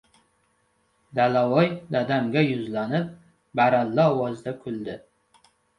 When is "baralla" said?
3.61-4.11